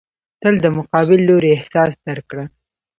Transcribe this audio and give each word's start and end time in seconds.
تل 0.41 0.55
د 0.63 0.67
مقابل 0.77 1.19
لوري 1.29 1.49
احساس 1.53 1.91
درک 2.05 2.25
کړه. 2.31 2.45